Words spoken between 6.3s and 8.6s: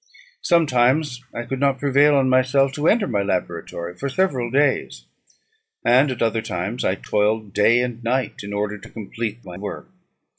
times I toiled day and night in